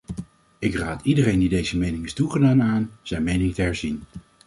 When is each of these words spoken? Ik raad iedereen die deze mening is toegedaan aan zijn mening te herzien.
Ik 0.59 0.75
raad 0.75 1.01
iedereen 1.03 1.39
die 1.39 1.49
deze 1.49 1.77
mening 1.77 2.05
is 2.05 2.13
toegedaan 2.13 2.61
aan 2.61 2.91
zijn 3.01 3.23
mening 3.23 3.53
te 3.53 3.61
herzien. 3.61 4.01